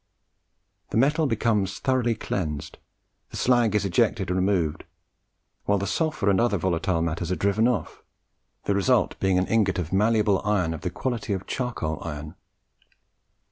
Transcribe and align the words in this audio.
The 0.89 0.97
metal 0.97 1.27
becomes 1.27 1.77
thoroughly 1.77 2.15
cleansed, 2.15 2.79
the 3.29 3.37
slag 3.37 3.75
is 3.75 3.85
ejected 3.85 4.31
and 4.31 4.35
removed, 4.35 4.83
while 5.65 5.77
the 5.77 5.85
sulphur 5.85 6.27
and 6.31 6.41
other 6.41 6.57
volatile 6.57 7.03
matters 7.03 7.31
are 7.31 7.35
driven 7.35 7.67
off; 7.67 8.01
the 8.63 8.73
result 8.73 9.15
being 9.19 9.37
an 9.37 9.45
ingot 9.45 9.77
of 9.77 9.93
malleable 9.93 10.41
iron 10.43 10.73
of 10.73 10.81
the 10.81 10.89
quality 10.89 11.33
of 11.33 11.45
charcoal 11.45 12.01
iron. 12.01 12.33